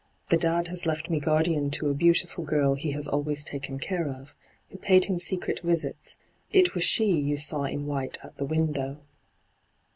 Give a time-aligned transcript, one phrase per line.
[0.31, 4.07] 'The dad has left me guardian to a beautiful girl he has always taken care
[4.09, 4.33] of,
[4.71, 6.17] who paid him secret visits;
[6.51, 8.97] it was she you saw in white at the window.